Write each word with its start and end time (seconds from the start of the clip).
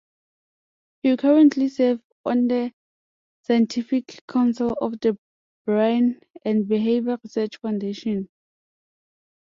He 1.03 1.15
currently 1.15 1.67
serves 1.67 2.01
on 2.25 2.47
the 2.47 2.73
Scientific 3.43 4.23
Council 4.27 4.75
of 4.81 4.99
the 5.01 5.15
Brain 5.67 6.19
and 6.43 6.67
Behavior 6.67 7.19
Research 7.23 7.57
Foundation. 7.57 8.27